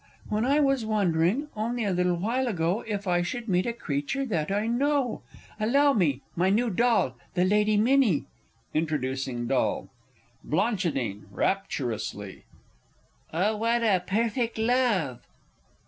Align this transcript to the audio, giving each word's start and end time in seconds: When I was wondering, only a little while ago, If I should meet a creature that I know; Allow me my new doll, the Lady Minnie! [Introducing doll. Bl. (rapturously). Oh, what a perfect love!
When 0.29 0.45
I 0.45 0.59
was 0.59 0.83
wondering, 0.83 1.49
only 1.55 1.83
a 1.85 1.91
little 1.93 2.15
while 2.15 2.47
ago, 2.47 2.83
If 2.87 3.05
I 3.05 3.21
should 3.21 3.47
meet 3.47 3.67
a 3.67 3.71
creature 3.73 4.25
that 4.25 4.51
I 4.51 4.65
know; 4.65 5.21
Allow 5.59 5.93
me 5.93 6.21
my 6.35 6.49
new 6.49 6.71
doll, 6.71 7.15
the 7.35 7.45
Lady 7.45 7.77
Minnie! 7.77 8.25
[Introducing 8.73 9.45
doll. 9.45 9.89
Bl. 10.43 10.59
(rapturously). 11.29 12.45
Oh, 13.31 13.57
what 13.57 13.83
a 13.83 14.01
perfect 14.07 14.57
love! 14.57 15.19